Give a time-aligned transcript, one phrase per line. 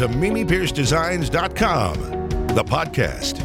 [0.00, 1.94] to MimiPierceDesigns.com,
[2.54, 3.38] the podcast.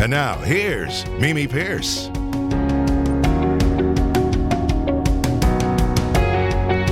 [0.00, 2.06] And now, here's Mimi Pierce.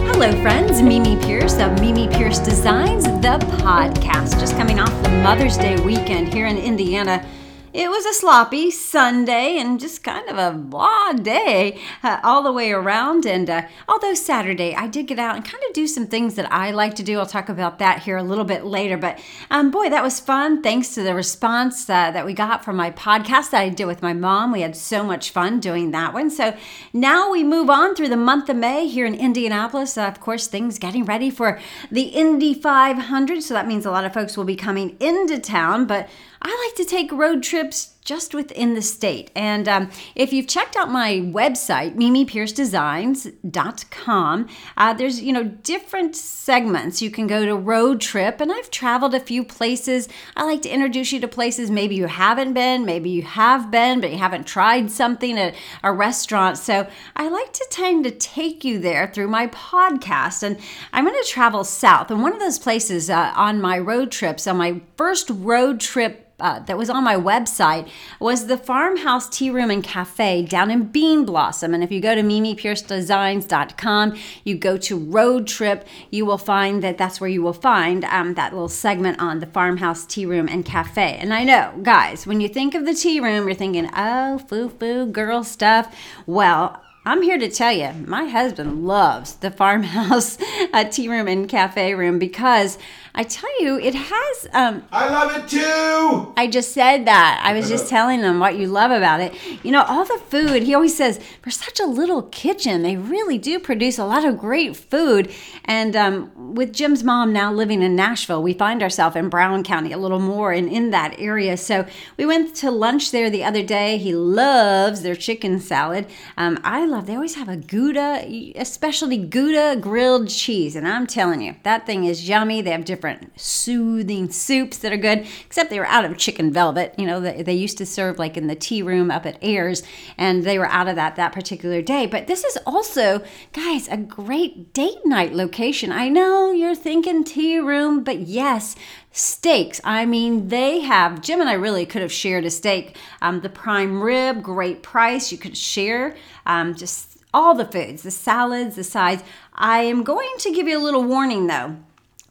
[0.05, 0.83] Hello, friends.
[0.83, 4.39] Mimi Pierce of Mimi Pierce Designs, the podcast.
[4.39, 7.25] Just coming off the Mother's Day weekend here in Indiana.
[7.73, 12.53] It was a sloppy Sunday and just kind of a blah day uh, all the
[12.53, 13.25] way around.
[13.25, 16.53] And uh, although Saturday, I did get out and kind of do some things that
[16.53, 17.19] I like to do.
[17.19, 18.99] I'll talk about that here a little bit later.
[18.99, 19.19] But
[19.51, 20.61] um, boy, that was fun.
[20.61, 24.03] Thanks to the response uh, that we got from my podcast that I did with
[24.03, 24.53] my mom.
[24.53, 26.29] We had so much fun doing that one.
[26.29, 26.55] So
[26.93, 29.97] now we move on through the month of May here in Indianapolis.
[29.97, 31.59] Of course, things getting ready for
[31.91, 33.43] the Indy 500.
[33.43, 35.87] So that means a lot of folks will be coming into town.
[35.87, 36.11] But
[36.45, 39.31] I like to take road trips just within the state.
[39.37, 47.01] And um, if you've checked out my website, mimipiercedesigns.com, uh, there's, you know, different segments.
[47.01, 50.09] You can go to road trip, and I've traveled a few places.
[50.37, 54.01] I like to introduce you to places maybe you haven't been, maybe you have been,
[54.01, 56.59] but you haven't tried something at a restaurant.
[56.59, 60.43] So I like to tend to take you there through my podcast.
[60.43, 60.59] And
[60.93, 62.11] I'm going to travel south.
[62.11, 66.31] And one of those places uh, on my road trips, on my first road trip
[66.43, 67.89] uh, that was on my website
[68.21, 71.73] was the Farmhouse Tea Room and Cafe down in Bean Blossom.
[71.73, 76.99] And if you go to mimipiercedesigns.com, you go to Road Trip, you will find that
[76.99, 80.65] that's where you will find um, that little segment on the Farmhouse Tea Room and
[80.65, 81.17] Cafe.
[81.17, 84.69] And I know, guys, when you think of the tea room, you're thinking, oh, foo
[84.69, 85.97] foo, girl stuff.
[86.27, 90.39] Well, I'm here to tell you, my husband loves the farmhouse
[90.73, 92.79] uh, tea room and cafe room because
[93.15, 94.49] I tell you, it has.
[94.55, 96.33] Um, I love it too.
[96.35, 97.43] I just said that.
[97.45, 99.35] I was just telling them what you love about it.
[99.63, 100.63] You know, all the food.
[100.63, 104.39] He always says for such a little kitchen, they really do produce a lot of
[104.39, 105.31] great food.
[105.67, 109.93] And um, with Jim's mom now living in Nashville, we find ourselves in Brown County
[109.93, 111.59] a little more and in that area.
[111.59, 111.87] So
[112.17, 113.99] we went to lunch there the other day.
[113.99, 116.07] He loves their chicken salad.
[116.39, 117.07] Um, I love.
[117.07, 118.25] They always have a Gouda,
[118.57, 122.63] especially Gouda grilled cheese, and I'm telling you, that thing is yummy.
[122.63, 126.53] They have different different soothing soups that are good, except they were out of chicken
[126.53, 126.95] velvet.
[126.97, 129.83] You know, they, they used to serve like in the tea room up at Ayres,
[130.17, 132.07] and they were out of that that particular day.
[132.07, 133.21] But this is also,
[133.53, 135.91] guys, a great date night location.
[135.91, 138.77] I know you're thinking tea room, but yes,
[139.11, 139.81] steaks.
[139.83, 142.97] I mean, they have, Jim and I really could have shared a steak.
[143.21, 145.33] Um, the prime rib, great price.
[145.33, 146.15] You could share
[146.47, 149.25] um, just all the foods, the salads, the sides.
[149.55, 151.79] I am going to give you a little warning though.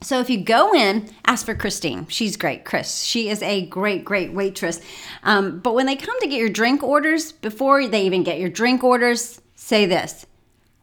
[0.04, 2.08] So if you go in, ask for Christine.
[2.08, 3.04] She's great, Chris.
[3.04, 4.82] She is a great, great waitress.
[5.24, 8.50] Um, but when they come to get your drink orders, before they even get your
[8.50, 10.26] drink orders, say this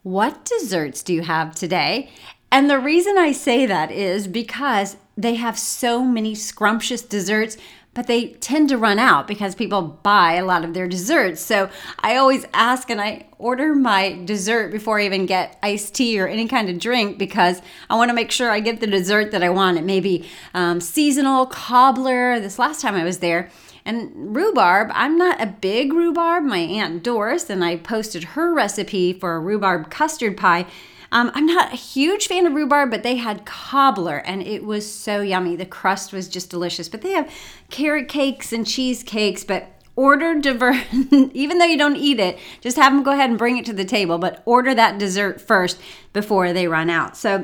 [0.03, 2.09] What desserts do you have today?
[2.51, 7.57] And the reason I say that is because they have so many scrumptious desserts
[7.99, 11.41] but they tend to run out because people buy a lot of their desserts.
[11.41, 16.17] So I always ask and I order my dessert before I even get iced tea
[16.17, 19.31] or any kind of drink because I want to make sure I get the dessert
[19.31, 19.77] that I want.
[19.77, 22.39] It may be um, seasonal, cobbler.
[22.39, 23.49] This last time I was there,
[23.83, 26.45] and rhubarb, I'm not a big rhubarb.
[26.45, 30.67] My Aunt Doris, and I posted her recipe for a rhubarb custard pie.
[31.11, 34.91] Um, I'm not a huge fan of rhubarb, but they had cobbler and it was
[34.91, 35.55] so yummy.
[35.55, 36.89] The crust was just delicious.
[36.89, 37.31] But they have
[37.69, 40.73] carrot cakes and cheesecakes, but order dessert
[41.33, 43.73] even though you don't eat it just have them go ahead and bring it to
[43.73, 45.77] the table but order that dessert first
[46.13, 47.43] before they run out so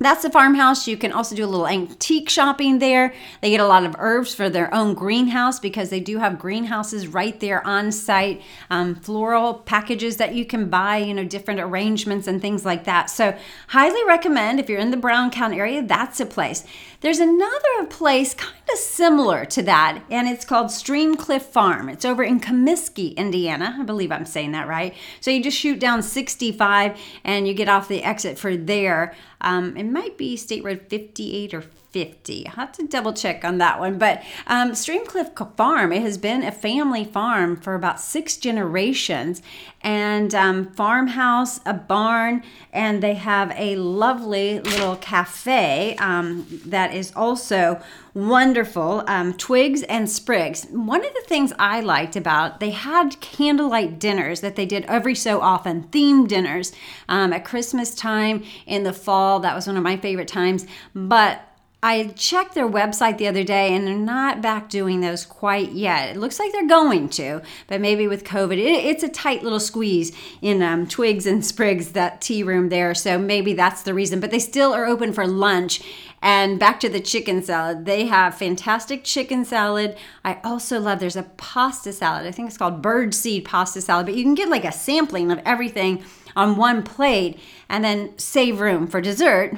[0.00, 0.88] that's the farmhouse.
[0.88, 3.12] You can also do a little antique shopping there.
[3.42, 7.06] They get a lot of herbs for their own greenhouse because they do have greenhouses
[7.06, 8.42] right there on site.
[8.70, 13.10] Um, floral packages that you can buy, you know, different arrangements and things like that.
[13.10, 13.36] So,
[13.68, 16.64] highly recommend if you're in the Brown County area, that's a place.
[17.00, 21.88] There's another place kind of similar to that, and it's called Streamcliff Farm.
[21.88, 23.76] It's over in Commiskey, Indiana.
[23.78, 24.94] I believe I'm saying that right.
[25.20, 29.14] So, you just shoot down 65 and you get off the exit for there.
[29.40, 32.46] Um, it might be State Road 58 or 50.
[32.46, 33.98] I'll have to double check on that one.
[33.98, 39.42] But um, Streamcliff Farm, it has been a family farm for about six generations,
[39.82, 42.42] and um, farmhouse, a barn,
[42.72, 47.80] and they have a lovely little cafe um, that is also
[48.14, 49.04] wonderful.
[49.06, 50.66] Um, Twigs and Sprigs.
[50.70, 55.14] One of the things I liked about they had candlelight dinners that they did every
[55.14, 56.72] so often, themed dinners
[57.08, 59.40] um, at Christmas time in the fall.
[59.40, 60.66] That was one of my favorite times.
[60.94, 61.42] But
[61.82, 66.14] I checked their website the other day and they're not back doing those quite yet.
[66.14, 69.60] It looks like they're going to, but maybe with COVID, it, it's a tight little
[69.60, 70.12] squeeze
[70.42, 72.94] in um, Twigs and Sprigs, that tea room there.
[72.94, 74.20] So maybe that's the reason.
[74.20, 75.80] But they still are open for lunch.
[76.22, 77.86] And back to the chicken salad.
[77.86, 79.96] They have fantastic chicken salad.
[80.22, 82.26] I also love there's a pasta salad.
[82.26, 85.32] I think it's called bird seed pasta salad, but you can get like a sampling
[85.32, 86.04] of everything
[86.36, 87.40] on one plate
[87.70, 89.56] and then save room for dessert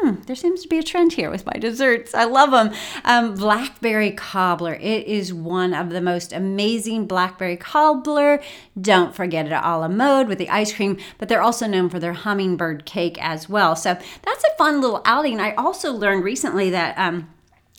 [0.00, 2.14] hmm, there seems to be a trend here with my desserts.
[2.14, 2.72] I love them.
[3.04, 4.74] Um, blackberry cobbler.
[4.74, 8.42] It is one of the most amazing blackberry cobbler.
[8.80, 11.98] Don't forget it a la mode with the ice cream, but they're also known for
[11.98, 13.76] their hummingbird cake as well.
[13.76, 15.40] So that's a fun little outing.
[15.40, 17.28] I also learned recently that um,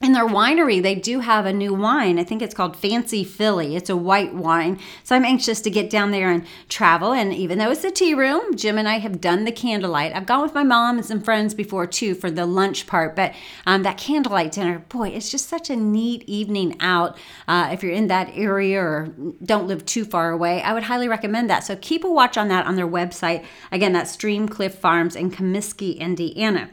[0.06, 2.19] in their winery, they do have a new wine.
[2.19, 3.75] I think it's called Fancy Philly.
[3.75, 4.80] It's a white wine.
[5.04, 7.12] So I'm anxious to get down there and travel.
[7.12, 10.16] And even though it's a tea room, Jim and I have done the candlelight.
[10.16, 13.16] I've gone with my mom and some friends before too for the lunch part.
[13.16, 13.34] But
[13.66, 17.18] um, that candlelight dinner, boy, it's just such a neat evening out.
[17.48, 19.12] Uh, if you're in that area or
[19.44, 21.63] don't live too far away, I would highly recommend that.
[21.63, 23.44] So keep a watch on that on their website.
[23.72, 26.69] Again, that's Streamcliff Farms in Commiskey, Indiana.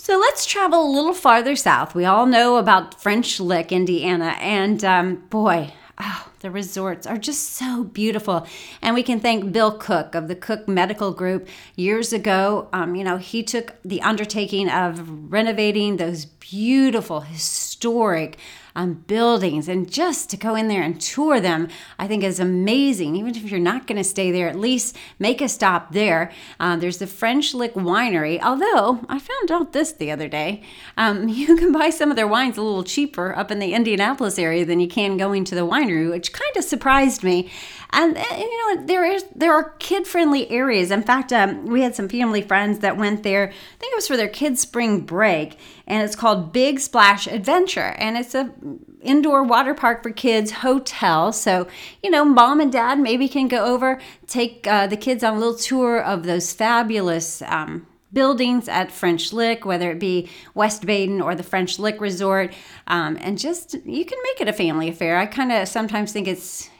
[0.00, 1.92] So let's travel a little farther south.
[1.92, 7.54] We all know about French Lick, Indiana, and um, boy, oh, the resorts are just
[7.54, 8.46] so beautiful.
[8.80, 11.48] And we can thank Bill Cook of the Cook Medical Group.
[11.74, 18.38] Years ago, um, you know, he took the undertaking of renovating those beautiful, historic
[18.78, 21.66] um, buildings and just to go in there and tour them,
[21.98, 23.16] I think is amazing.
[23.16, 26.30] Even if you're not going to stay there, at least make a stop there.
[26.60, 30.62] Uh, there's the French Lick Winery, although I found out this the other day.
[30.96, 34.38] Um, you can buy some of their wines a little cheaper up in the Indianapolis
[34.38, 37.50] area than you can going to the winery, which kind of surprised me.
[37.90, 40.90] And, and you know, there is there are kid friendly areas.
[40.90, 43.48] In fact, um, we had some family friends that went there.
[43.48, 47.94] I think it was for their kids' spring break, and it's called Big Splash Adventure,
[47.98, 48.52] and it's a
[49.00, 51.32] indoor water park for kids hotel.
[51.32, 51.68] So
[52.02, 55.38] you know, mom and dad maybe can go over, take uh, the kids on a
[55.38, 57.42] little tour of those fabulous.
[57.42, 62.54] Um, buildings at French Lick, whether it be West Baden or the French Lick Resort,
[62.86, 65.18] um, and just you can make it a family affair.
[65.18, 66.70] I kind of sometimes think it's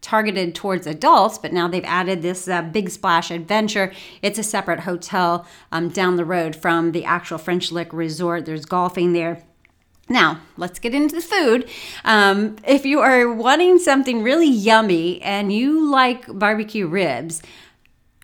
[0.00, 3.92] targeted towards adults, but now they've added this uh, Big Splash Adventure.
[4.22, 8.46] It's a separate hotel um, down the road from the actual French Lick Resort.
[8.46, 9.42] There's golfing there.
[10.08, 11.68] Now, let's get into the food.
[12.04, 17.42] Um, if you are wanting something really yummy and you like barbecue ribs,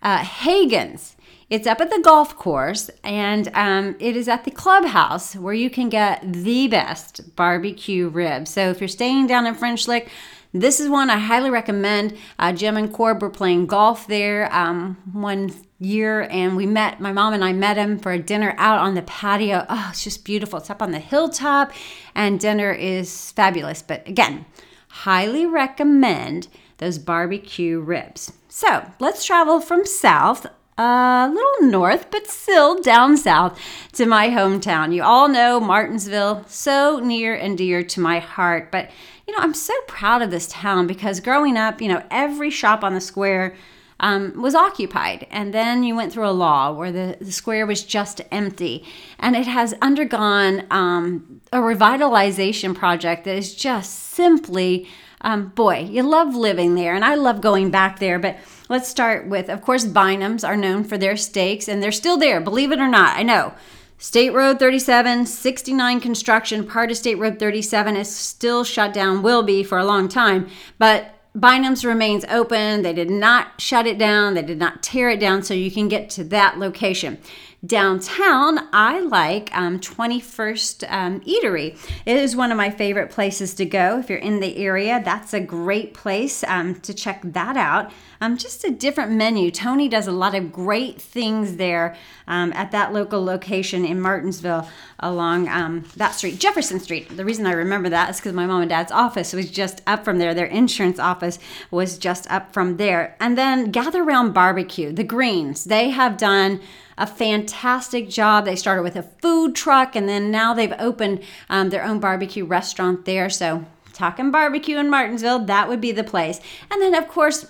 [0.03, 1.17] uh, Hagen's.
[1.51, 5.69] It's up at the golf course and um, it is at the clubhouse where you
[5.69, 8.51] can get the best barbecue ribs.
[8.51, 10.09] So if you're staying down in French Lick,
[10.55, 12.17] this is one I highly recommend.
[12.39, 17.13] Uh, Jim and Corb were playing golf there um, one year, and we met, my
[17.13, 19.67] mom and I met him for a dinner out on the patio.
[19.69, 20.61] Oh, it's just beautiful.
[20.61, 21.73] It's up on the hilltop,
[22.15, 23.83] and dinner is fabulous.
[23.83, 24.47] But again,
[24.89, 26.47] highly recommend
[26.79, 28.33] those barbecue ribs.
[28.49, 33.61] So let's travel from south a little north, but still down south
[33.93, 34.95] to my hometown.
[34.95, 38.71] You all know Martinsville, so near and dear to my heart.
[38.73, 38.91] But
[39.27, 42.85] you know, I'm so proud of this town because growing up, you know, every shop
[42.85, 43.55] on the square
[44.01, 45.27] um, was occupied.
[45.31, 48.85] And then you went through a law where the, the square was just empty.
[49.19, 54.89] And it has undergone um, a revitalization project that is just simply,
[55.21, 56.95] um, boy, you love living there.
[56.95, 58.19] And I love going back there.
[58.19, 58.37] But
[58.75, 62.41] let's start with, of course, Bynum's are known for their steaks, and they're still there,
[62.41, 63.17] believe it or not.
[63.17, 63.55] I know.
[63.99, 69.45] State Road 37, 69 construction, part of State Road 37 is still shut down, will
[69.45, 72.83] be for a long time, but Bynum's remains open.
[72.83, 75.87] They did not shut it down, they did not tear it down, so you can
[75.87, 77.19] get to that location.
[77.65, 81.79] Downtown, I like um, 21st um, Eatery.
[82.05, 84.01] It is one of my favorite places to go.
[84.01, 87.93] If you're in the area, that's a great place um, to check that out.
[88.21, 89.51] Um, just a different menu.
[89.51, 94.69] Tony does a lot of great things there um, at that local location in Martinsville
[94.99, 97.17] along um, that street, Jefferson Street.
[97.17, 100.05] The reason I remember that is because my mom and dad's office was just up
[100.05, 100.35] from there.
[100.35, 101.39] Their insurance office
[101.71, 103.17] was just up from there.
[103.21, 106.61] And then Gather Round Barbecue, the Greens, they have done
[106.97, 108.45] a fantastic job.
[108.45, 112.45] They started with a food truck and then now they've opened um, their own barbecue
[112.45, 113.29] restaurant there.
[113.31, 116.41] So, talking barbecue in Martinsville, that would be the place.
[116.71, 117.47] And then, of course,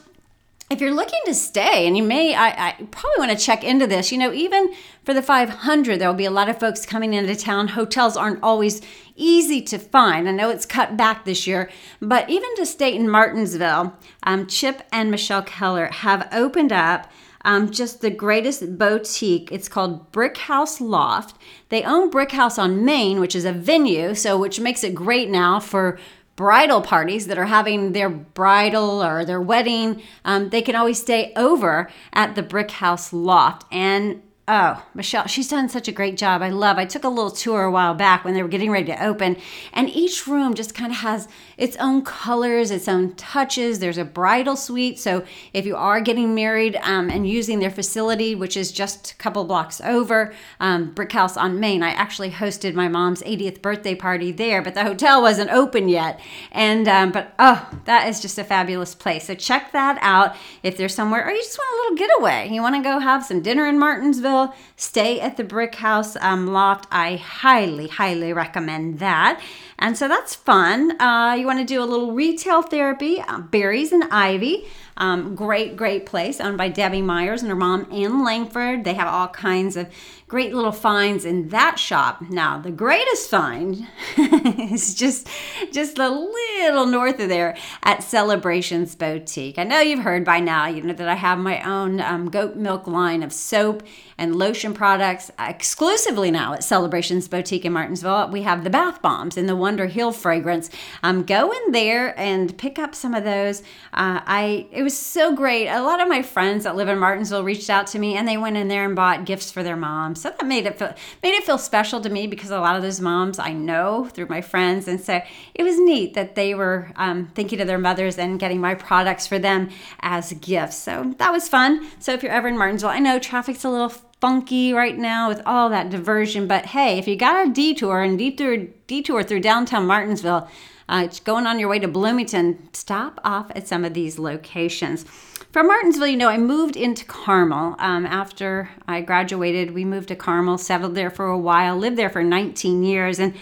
[0.71, 3.87] if you're looking to stay, and you may, I, I probably want to check into
[3.87, 4.73] this, you know, even
[5.05, 7.69] for the 500, there will be a lot of folks coming into town.
[7.69, 8.81] Hotels aren't always
[9.15, 10.29] easy to find.
[10.29, 11.71] I know it's cut back this year,
[12.01, 17.13] but even to stay in Martinsville, um, Chip and Michelle Keller have opened up
[17.45, 19.53] Um, just the greatest boutique.
[19.53, 21.37] It's called Brick House Loft.
[21.69, 25.29] They own Brick House on Main, which is a venue, so which makes it great
[25.29, 25.99] now for
[26.37, 30.03] bridal parties that are having their bridal or their wedding.
[30.25, 35.49] Um, they can always stay over at the Brick House Loft and Oh, Michelle, she's
[35.49, 36.43] done such a great job.
[36.43, 36.77] I love.
[36.77, 39.39] I took a little tour a while back when they were getting ready to open,
[39.73, 43.79] and each room just kind of has its own colors, its own touches.
[43.79, 45.25] There's a bridal suite, so
[45.55, 49.43] if you are getting married um, and using their facility, which is just a couple
[49.45, 54.31] blocks over, um, Brick House on Main, I actually hosted my mom's 80th birthday party
[54.31, 56.21] there, but the hotel wasn't open yet.
[56.53, 59.25] And um, but oh, that is just a fabulous place.
[59.25, 62.55] So check that out if there's somewhere, or you just want a little getaway.
[62.55, 64.34] You want to go have some dinner in Martinsville
[64.77, 66.87] stay at the Brick House um, Loft.
[66.91, 69.41] I highly, highly recommend that.
[69.79, 71.01] And so that's fun.
[71.01, 74.67] Uh, you want to do a little retail therapy, uh, Berries and Ivy.
[74.97, 78.85] Um, great, great place owned by Debbie Myers and her mom, Ann Langford.
[78.85, 79.89] They have all kinds of
[80.29, 82.23] great little finds in that shop.
[82.31, 83.87] Now, the greatest find
[84.17, 85.29] is just
[85.73, 89.59] just a little north of there at Celebrations Boutique.
[89.59, 92.55] I know you've heard by now, you know that I have my own um, goat
[92.55, 93.83] milk line of soap
[94.19, 98.29] and lotion products exclusively now at Celebrations Boutique in Martinsville.
[98.31, 100.71] We have the bath bombs and the Wonder Hill fragrance.
[101.03, 103.61] Um, go in there and pick up some of those.
[103.93, 105.69] Uh, I it was so great.
[105.69, 108.37] A lot of my friends that live in Martinsville reached out to me and they
[108.37, 111.35] went in there and bought gifts for their moms so that made it feel made
[111.35, 114.41] it feel special to me because a lot of those moms I know through my
[114.41, 115.21] friends, and so
[115.55, 119.27] it was neat that they were um, thinking of their mothers and getting my products
[119.27, 120.77] for them as gifts.
[120.77, 121.87] So that was fun.
[121.99, 123.93] So if you're ever in Martinsville, I know traffic's a little
[124.25, 128.19] funky right now with all that diversion, but hey, if you got a detour and
[128.19, 130.49] detour detour through downtown Martinsville.
[130.89, 135.05] Uh, going on your way to Bloomington, stop off at some of these locations.
[135.53, 139.75] From Martinsville, you know, I moved into Carmel um, after I graduated.
[139.75, 143.19] We moved to Carmel, settled there for a while, lived there for 19 years.
[143.19, 143.35] And,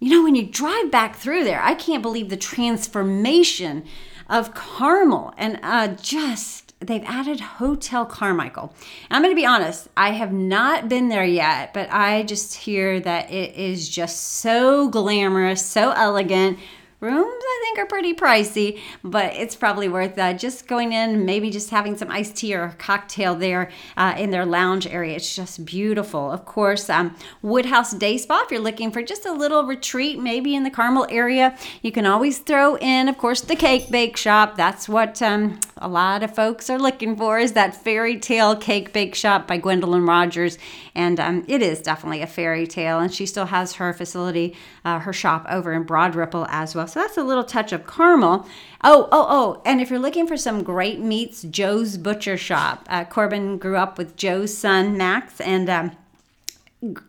[0.00, 3.84] you know, when you drive back through there, I can't believe the transformation
[4.30, 8.74] of Carmel and uh, just they've added Hotel Carmichael.
[9.10, 13.00] I'm going to be honest, I have not been there yet, but I just hear
[13.00, 16.58] that it is just so glamorous, so elegant,
[17.04, 21.50] Rooms, I think, are pretty pricey, but it's probably worth uh, just going in, maybe
[21.50, 25.16] just having some iced tea or a cocktail there uh, in their lounge area.
[25.16, 26.32] It's just beautiful.
[26.32, 30.54] Of course, um, Woodhouse Day Spa, if you're looking for just a little retreat, maybe
[30.54, 34.56] in the Carmel area, you can always throw in, of course, the cake bake shop.
[34.56, 38.92] That's what um, a lot of folks are looking for is that fairy tale cake
[38.92, 40.56] bake shop by Gwendolyn Rogers.
[40.94, 42.98] And um, it is definitely a fairy tale.
[42.98, 46.86] And she still has her facility, uh, her shop over in Broad Ripple as well.
[46.94, 48.46] So that's a little touch of Carmel.
[48.84, 49.62] Oh, oh, oh.
[49.66, 52.86] And if you're looking for some great meats, Joe's Butcher Shop.
[52.88, 55.90] Uh, Corbin grew up with Joe's son, Max, and um,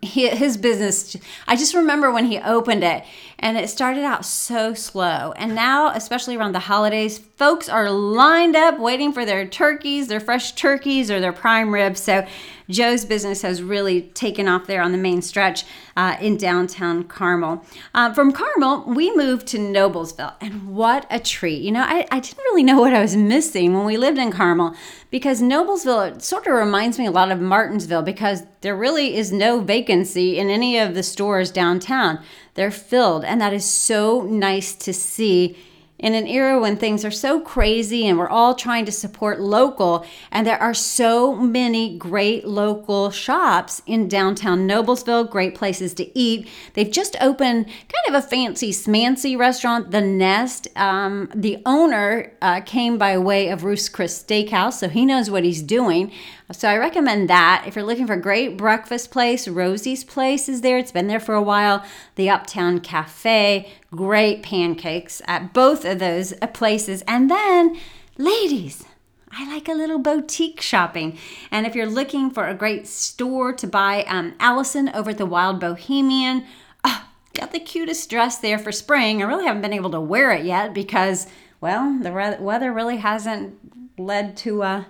[0.00, 1.16] his business
[1.46, 3.04] i just remember when he opened it
[3.38, 8.56] and it started out so slow and now especially around the holidays folks are lined
[8.56, 12.26] up waiting for their turkeys their fresh turkeys or their prime ribs so
[12.68, 15.64] Joe's business has really taken off there on the main stretch
[15.96, 17.64] uh, in downtown Carmel.
[17.94, 21.62] Uh, from Carmel, we moved to Noblesville, and what a treat.
[21.62, 24.32] You know, I, I didn't really know what I was missing when we lived in
[24.32, 24.74] Carmel
[25.10, 29.60] because Noblesville sort of reminds me a lot of Martinsville because there really is no
[29.60, 32.22] vacancy in any of the stores downtown.
[32.54, 35.56] They're filled, and that is so nice to see
[35.98, 40.04] in an era when things are so crazy and we're all trying to support local,
[40.30, 46.48] and there are so many great local shops in downtown Noblesville, great places to eat.
[46.74, 50.68] They've just opened kind of a fancy smancy restaurant, The Nest.
[50.76, 55.44] Um, the owner uh, came by way of Ruth's Chris Steakhouse, so he knows what
[55.44, 56.12] he's doing.
[56.52, 57.64] So I recommend that.
[57.66, 60.78] If you're looking for a great breakfast place, Rosie's Place is there.
[60.78, 61.84] It's been there for a while.
[62.14, 67.02] The Uptown Cafe, great pancakes at both of those places.
[67.08, 67.76] And then,
[68.18, 68.84] ladies,
[69.32, 71.18] I like a little boutique shopping.
[71.50, 75.26] And if you're looking for a great store to buy, um, Allison over at the
[75.26, 76.44] Wild Bohemian,
[76.84, 79.22] oh, got the cutest dress there for spring.
[79.22, 81.26] I really haven't been able to wear it yet because,
[81.60, 83.54] well, the weather really hasn't
[83.98, 84.84] led to a uh,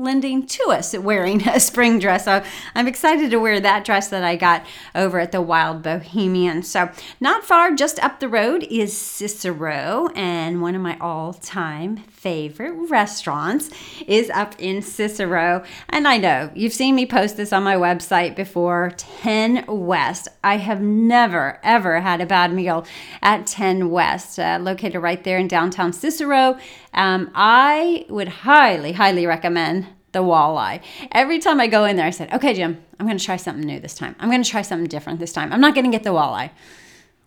[0.00, 2.24] lending to us wearing a spring dress.
[2.24, 2.42] So
[2.74, 4.64] I'm excited to wear that dress that I got
[4.94, 6.62] over at the Wild Bohemian.
[6.62, 6.90] So
[7.20, 13.70] not far, just up the road is Cicero, and one of my all-time favorite restaurants
[14.06, 15.64] is up in Cicero.
[15.88, 20.28] And I know you've seen me post this on my website before 10 West.
[20.44, 22.84] I have never, ever had a bad meal
[23.22, 26.58] at 10 West, uh, located right there in downtown Cicero.
[26.92, 30.82] Um, I would highly, highly recommend the walleye.
[31.12, 33.64] Every time I go in there, I said, okay, Jim, I'm going to try something
[33.64, 34.14] new this time.
[34.18, 35.54] I'm going to try something different this time.
[35.54, 36.50] I'm not going to get the walleye.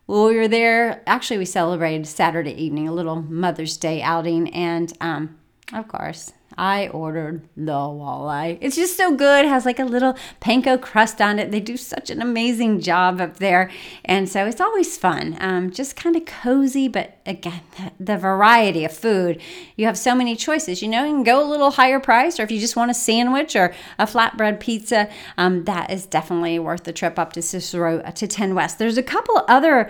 [0.06, 1.02] Well, we were there.
[1.08, 4.54] Actually, we celebrated Saturday evening, a little Mother's Day outing.
[4.54, 5.38] And um,
[5.72, 8.58] of course, I ordered the walleye.
[8.62, 9.46] It's just so good.
[9.46, 11.52] It has like a little panko crust on it.
[11.52, 13.72] They do such an amazing job up there.
[14.06, 15.38] And so it's always fun.
[15.40, 19.42] Um, just kind of cozy, but again, the, the, variety of food.
[19.76, 20.82] You have so many choices.
[20.82, 22.94] You know, you can go a little higher price, or if you just want a
[22.94, 28.00] sandwich or a flatbread pizza, um, that is definitely worth the trip up to Cicero
[28.00, 28.80] uh, to 10 West.
[28.80, 29.90] There's a couple other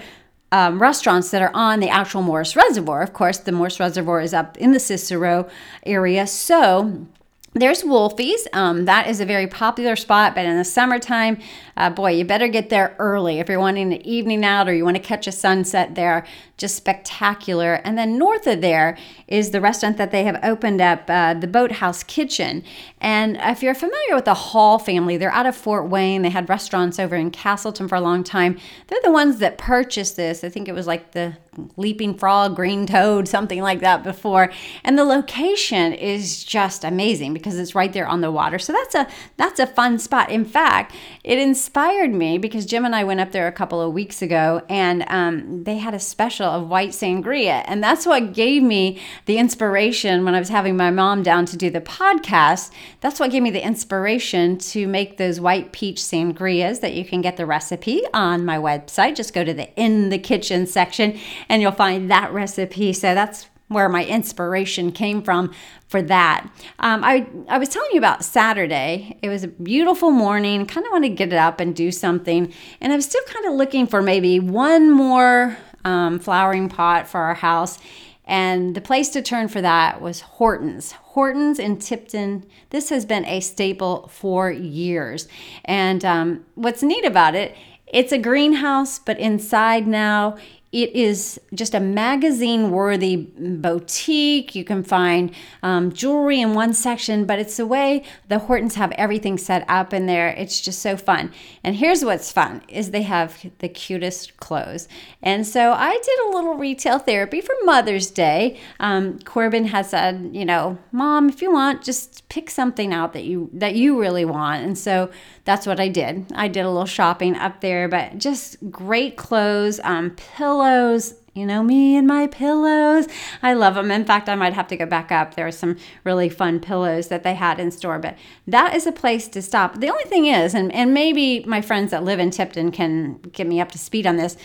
[0.53, 3.01] um, restaurants that are on the actual Morse Reservoir.
[3.01, 5.49] Of course, the Morse Reservoir is up in the Cicero
[5.83, 6.27] area.
[6.27, 7.07] So
[7.53, 8.47] there's Wolfie's.
[8.53, 11.39] Um, that is a very popular spot, but in the summertime,
[11.77, 14.83] uh, boy, you better get there early if you're wanting an evening out or you
[14.83, 16.25] want to catch a sunset there.
[16.57, 17.75] Just spectacular.
[17.83, 21.47] And then north of there is the restaurant that they have opened up, uh, the
[21.47, 22.63] Boathouse Kitchen.
[22.99, 26.21] And if you're familiar with the Hall family, they're out of Fort Wayne.
[26.21, 28.57] They had restaurants over in Castleton for a long time.
[28.87, 30.43] They're the ones that purchased this.
[30.43, 31.37] I think it was like the
[31.77, 34.51] Leaping Frog, Green Toad, something like that before.
[34.83, 38.59] And the location is just amazing because it's right there on the water.
[38.59, 39.07] So that's a
[39.37, 40.31] that's a fun spot.
[40.31, 43.93] In fact, it inspired me because Jim and I went up there a couple of
[43.93, 48.63] weeks ago, and um, they had a special of white sangria, and that's what gave
[48.63, 52.71] me the inspiration when I was having my mom down to do the podcast.
[53.01, 57.21] That's what gave me the inspiration to make those white peach sangrias that you can
[57.21, 59.15] get the recipe on my website.
[59.15, 61.19] Just go to the in the kitchen section,
[61.49, 62.93] and you'll find that recipe.
[62.93, 65.51] So that's where my inspiration came from
[65.87, 66.47] for that.
[66.79, 69.17] Um, I, I was telling you about Saturday.
[69.21, 70.65] It was a beautiful morning.
[70.65, 72.53] Kind of want to get up and do something.
[72.81, 77.19] And I was still kind of looking for maybe one more um, flowering pot for
[77.21, 77.79] our house.
[78.25, 80.93] And the place to turn for that was Hortons.
[80.93, 82.45] Hortons in Tipton.
[82.69, 85.27] This has been a staple for years.
[85.65, 87.55] And um, what's neat about it,
[87.87, 90.37] it's a greenhouse, but inside now
[90.73, 94.55] it is just a magazine worthy boutique.
[94.55, 98.91] You can find um, jewelry in one section, but it's the way the Hortons have
[98.93, 100.29] everything set up in there.
[100.29, 101.31] It's just so fun.
[101.63, 104.87] And here's what's fun is they have the cutest clothes.
[105.21, 108.59] And so I did a little retail therapy for Mother's Day.
[108.79, 113.25] Um, Corbin has said, you know, mom, if you want, just pick something out that
[113.25, 114.63] you that you really want.
[114.63, 115.11] And so
[115.45, 116.31] that's what I did.
[116.33, 121.15] I did a little shopping up there, but just great clothes, um, pillows.
[121.33, 123.07] You know me and my pillows.
[123.41, 123.89] I love them.
[123.89, 125.33] In fact, I might have to go back up.
[125.33, 128.91] There are some really fun pillows that they had in store, but that is a
[128.91, 129.79] place to stop.
[129.79, 133.47] The only thing is, and, and maybe my friends that live in Tipton can get
[133.47, 134.37] me up to speed on this,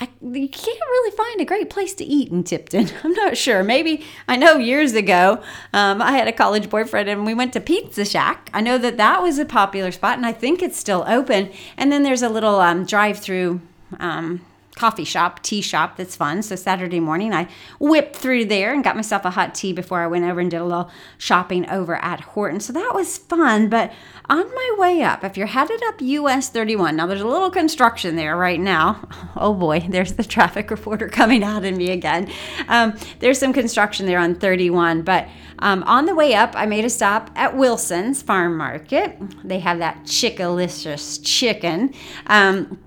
[0.00, 2.88] I, you can't really find a great place to eat in Tipton.
[3.04, 3.64] I'm not sure.
[3.64, 7.60] Maybe I know years ago um, I had a college boyfriend and we went to
[7.60, 8.48] Pizza Shack.
[8.54, 11.50] I know that that was a popular spot and I think it's still open.
[11.76, 13.60] And then there's a little um, drive-through
[13.98, 14.44] um,
[14.78, 16.40] coffee shop, tea shop that's fun.
[16.40, 17.48] So Saturday morning, I
[17.80, 20.60] whipped through there and got myself a hot tea before I went over and did
[20.60, 20.88] a little
[21.18, 22.60] shopping over at Horton.
[22.60, 23.68] So that was fun.
[23.68, 23.92] But
[24.30, 28.14] on my way up, if you're headed up US 31, now there's a little construction
[28.14, 29.06] there right now.
[29.40, 32.30] Oh boy, there's the traffic reporter coming out at me again.
[32.66, 35.28] Um, there's some construction there on 31, but
[35.60, 39.16] um, on the way up, I made a stop at Wilson's Farm Market.
[39.44, 41.94] They have that chickalicious chicken.
[42.26, 42.78] Um,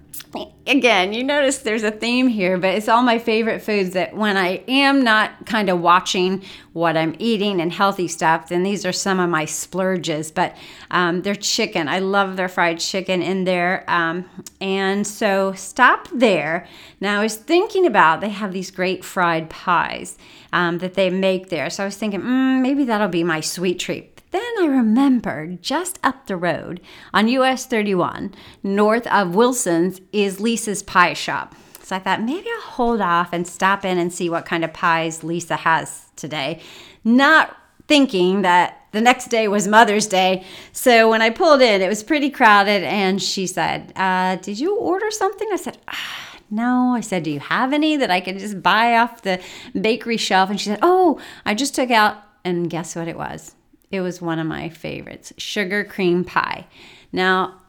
[0.67, 4.37] again, you notice there's a theme here, but it's all my favorite foods that when
[4.37, 6.43] I am not kind of watching
[6.73, 10.31] what I'm eating and healthy stuff, then these are some of my splurges.
[10.31, 10.55] But
[10.89, 11.87] um, they're chicken.
[11.87, 13.83] I love their fried chicken in there.
[13.89, 16.67] Um, and so stop there.
[16.99, 20.17] Now I was thinking about they have these great fried pies
[20.53, 21.69] um, that they make there.
[21.69, 24.10] So I was thinking, mm, maybe that'll be my sweet treat.
[24.31, 26.79] Then I remembered just up the road
[27.13, 31.53] on US 31, north of Wilson's, is Lisa's Pie Shop.
[31.81, 34.71] So I thought maybe I'll hold off and stop in and see what kind of
[34.71, 36.61] pies Lisa has today.
[37.03, 37.55] Not
[37.89, 40.45] thinking that the next day was Mother's Day.
[40.71, 44.77] So when I pulled in, it was pretty crowded, and she said, uh, Did you
[44.77, 45.49] order something?
[45.51, 46.93] I said, ah, No.
[46.95, 49.41] I said, Do you have any that I can just buy off the
[49.79, 50.49] bakery shelf?
[50.49, 53.55] And she said, Oh, I just took out, and guess what it was?
[53.91, 56.67] It was one of my favorites sugar cream pie.
[57.11, 57.61] Now,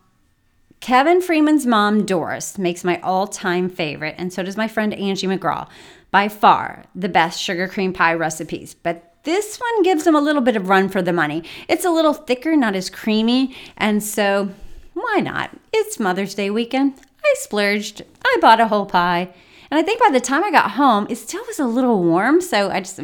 [0.81, 5.27] Kevin Freeman's mom, Doris, makes my all time favorite, and so does my friend Angie
[5.27, 5.69] McGraw.
[6.11, 10.43] By far the best sugar cream pie recipes, but this one gives them a little
[10.43, 11.45] bit of run for the money.
[11.69, 14.51] It's a little thicker, not as creamy, and so
[14.95, 15.57] why not?
[15.73, 16.95] It's Mother's Day weekend.
[17.25, 18.03] I splurged.
[18.25, 19.29] I bought a whole pie.
[19.71, 22.41] And I think by the time I got home, it still was a little warm,
[22.41, 23.01] so I just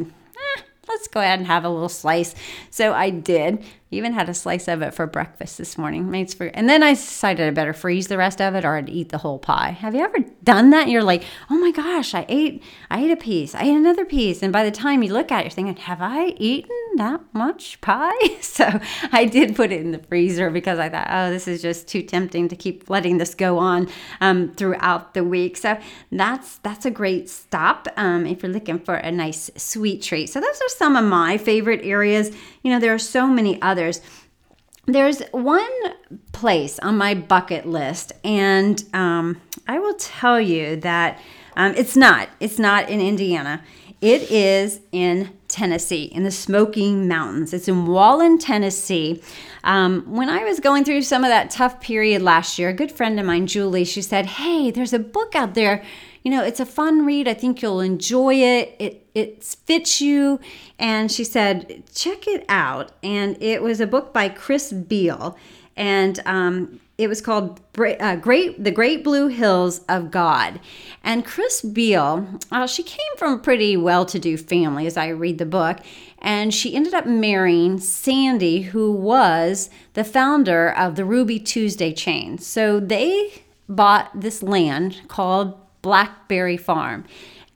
[0.88, 2.35] let's go ahead and have a little slice.
[2.70, 3.64] So I did.
[3.90, 6.11] Even had a slice of it for breakfast this morning.
[6.11, 8.90] Made for, and then I decided I better freeze the rest of it or I'd
[8.90, 9.70] eat the whole pie.
[9.70, 10.88] Have you ever done that?
[10.88, 14.42] You're like, oh my gosh, I ate, I ate a piece, I ate another piece,
[14.42, 17.81] and by the time you look at it, you're thinking, have I eaten that much
[17.81, 18.12] pie?
[18.40, 18.81] So
[19.12, 22.03] I did put it in the freezer because I thought, oh, this is just too
[22.03, 23.88] tempting to keep letting this go on
[24.20, 25.57] um, throughout the week.
[25.57, 25.79] So
[26.11, 30.29] that's that's a great stop um, if you're looking for a nice sweet treat.
[30.29, 32.37] So those are some of my favorite areas.
[32.62, 34.01] You know, there are so many others.
[34.87, 35.71] There's one
[36.33, 41.21] place on my bucket list, and um, I will tell you that
[41.57, 42.29] um, it's not.
[42.41, 43.62] It's not in Indiana.
[44.01, 47.53] It is in Tennessee, in the Smoky Mountains.
[47.53, 49.23] It's in Walland, Tennessee.
[49.64, 52.93] Um, when I was going through some of that tough period last year, a good
[52.93, 55.83] friend of mine, Julie, she said, Hey, there's a book out there.
[56.23, 57.29] You know, it's a fun read.
[57.29, 58.77] I think you'll enjoy it.
[58.79, 60.40] It it fits you.
[60.78, 62.92] And she said, check it out.
[63.02, 65.37] And it was a book by Kreis Beall.
[65.76, 70.59] And um, it was called uh, Great the Great Blue Hills of God.
[71.04, 75.46] And Kreis Beall, uh, she came from a pretty well-to-do family, as I read the
[75.46, 75.78] book,
[76.18, 82.38] and she ended up marrying Sandy, who was the founder of the Ruby Tuesday chain.
[82.38, 87.04] So they bought this land called Blackberry Farm.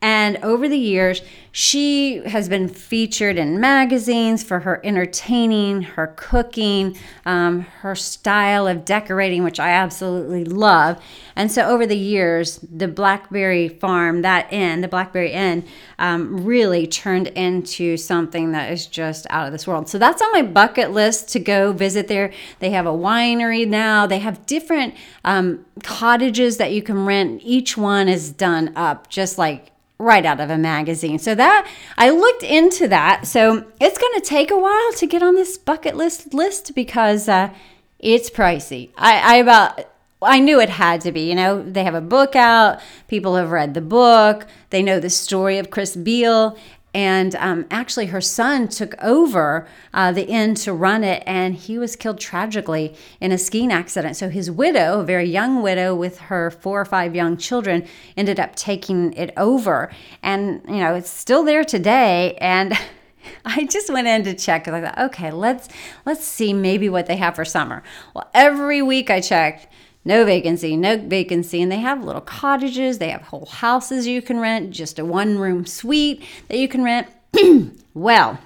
[0.03, 6.97] And over the years, she has been featured in magazines for her entertaining, her cooking,
[7.25, 11.01] um, her style of decorating, which I absolutely love.
[11.37, 15.65] And so over the years, the Blackberry Farm, that inn, the Blackberry Inn,
[15.99, 19.89] um, really turned into something that is just out of this world.
[19.89, 22.33] So that's on my bucket list to go visit there.
[22.59, 27.43] They have a winery now, they have different um, cottages that you can rent.
[27.45, 29.72] Each one is done up just like
[30.03, 31.19] right out of a magazine.
[31.19, 33.27] So that I looked into that.
[33.27, 37.29] So it's going to take a while to get on this bucket list list because
[37.29, 37.55] uh,
[37.99, 38.91] it's pricey.
[38.97, 39.81] I, I about
[40.21, 41.29] I knew it had to be.
[41.29, 42.81] You know, they have a book out.
[43.09, 44.47] People have read the book.
[44.71, 46.57] They know the story of Kreis Beall,
[46.95, 51.79] and um, actually, her son took over uh, the inn to run it, and he
[51.79, 54.17] was killed tragically in a skiing accident.
[54.17, 58.39] So, his widow, a very young widow with her four or five young children, ended
[58.39, 59.91] up taking it over.
[60.23, 62.37] And, you know, it's still there today.
[62.41, 62.75] And
[63.45, 65.69] I just went in to check I thought, okay, let's
[66.05, 67.83] let's see maybe what they have for summer.
[68.15, 69.67] Well, every week I checked,
[70.05, 71.63] no vacancy, no vacancy.
[71.63, 75.39] And they have little cottages, they have whole houses you can rent, just a one
[75.39, 77.09] room suite that you can rent.
[77.95, 78.39] well,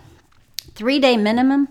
[0.75, 1.69] three day minimum,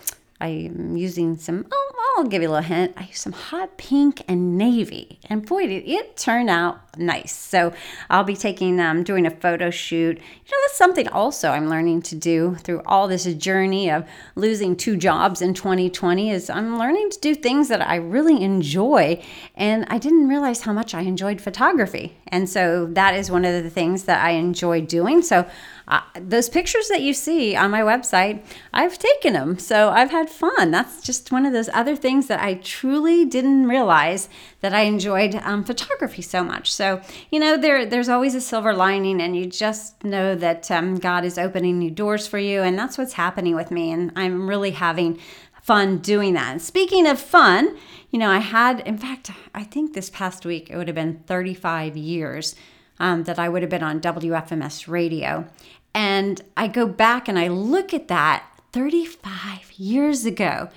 [0.43, 2.93] I'm using some, oh, I'll give you a little hint.
[2.97, 5.19] I use some hot pink and navy.
[5.29, 7.36] And boy, did it turn out nice.
[7.36, 7.73] So
[8.10, 10.17] I'll be taking, um, doing a photo shoot.
[10.17, 14.75] You know, that's something also I'm learning to do through all this journey of losing
[14.75, 19.23] two jobs in 2020 is I'm learning to do things that I really enjoy.
[19.56, 22.17] And I didn't realize how much I enjoyed photography.
[22.27, 25.21] And so that is one of the things that I enjoy doing.
[25.21, 25.47] So
[25.88, 28.43] uh, those pictures that you see on my website,
[28.74, 29.60] I've taken them.
[29.60, 30.72] So I've had fun.
[30.72, 34.30] That's just one of those other things that I truly didn't realize
[34.62, 36.72] that I enjoyed um, photography so much.
[36.72, 40.96] So, you know, there, there's always a silver lining, and you just know that um,
[40.96, 42.62] God is opening new doors for you.
[42.62, 43.91] And that's what's happening with me.
[43.91, 45.19] And I'm really having
[45.63, 46.52] fun doing that.
[46.52, 47.78] And speaking of fun,
[48.10, 51.24] you know, I had, in fact, I think this past week it would have been
[51.26, 52.56] 35 years
[52.99, 55.47] um, that I would have been on WFMS radio.
[55.93, 60.69] And I go back and I look at that 35 years ago.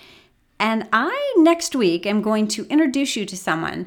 [0.59, 3.87] And I next week am going to introduce you to someone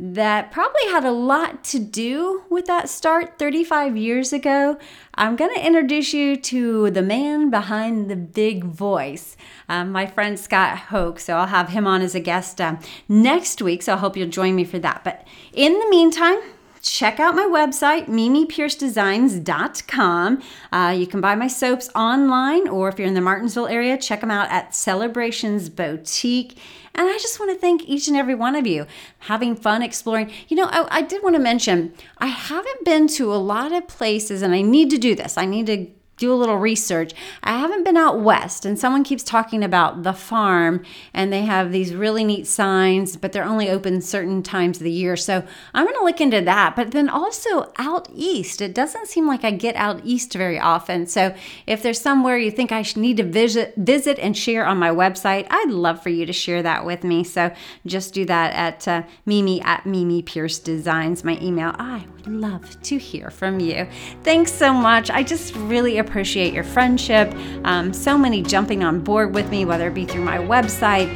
[0.00, 4.78] that probably had a lot to do with that start 35 years ago.
[5.16, 9.36] I'm going to introduce you to the man behind the big voice,
[9.68, 11.18] um, my friend Scott Hoke.
[11.18, 12.76] So I'll have him on as a guest uh,
[13.08, 13.82] next week.
[13.82, 15.02] So I hope you'll join me for that.
[15.02, 16.38] But in the meantime,
[16.82, 20.42] check out my website, mimipiercedesigns.com.
[20.72, 24.20] Uh, you can buy my soaps online, or if you're in the Martinsville area, check
[24.20, 26.58] them out at Celebrations Boutique.
[26.94, 28.86] And I just want to thank each and every one of you
[29.20, 30.32] having fun exploring.
[30.48, 33.86] You know, I, I did want to mention I haven't been to a lot of
[33.88, 35.38] places, and I need to do this.
[35.38, 35.86] I need to
[36.18, 37.12] do a little research.
[37.42, 41.72] I haven't been out west, and someone keeps talking about the farm, and they have
[41.72, 45.16] these really neat signs, but they're only open certain times of the year.
[45.16, 46.76] So I'm going to look into that.
[46.76, 51.06] But then also out east, it doesn't seem like I get out east very often.
[51.06, 51.34] So
[51.66, 54.90] if there's somewhere you think I should need to visit, visit and share on my
[54.90, 57.24] website, I'd love for you to share that with me.
[57.24, 57.52] So
[57.86, 61.74] just do that at uh, Mimi at Mimi Pierce Designs, my email.
[61.78, 63.86] I would love to hear from you.
[64.24, 65.10] Thanks so much.
[65.10, 67.32] I just really appreciate appreciate your friendship.
[67.64, 71.08] Um, so many jumping on board with me, whether it be through my website,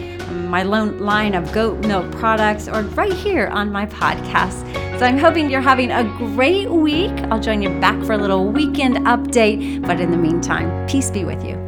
[0.49, 4.61] my line of goat milk products, or right here on my podcast.
[4.99, 7.13] So I'm hoping you're having a great week.
[7.31, 9.85] I'll join you back for a little weekend update.
[9.87, 11.62] But in the meantime, peace be with you.